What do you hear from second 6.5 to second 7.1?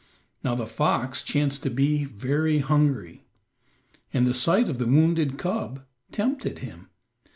him.